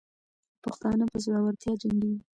پښتانه 0.63 1.03
په 1.11 1.17
زړورتیا 1.23 1.71
جنګېږي. 1.81 2.21